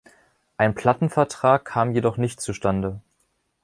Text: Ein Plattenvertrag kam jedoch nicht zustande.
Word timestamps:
Ein 0.57 0.73
Plattenvertrag 0.73 1.63
kam 1.63 1.91
jedoch 1.91 2.17
nicht 2.17 2.41
zustande. 2.41 3.01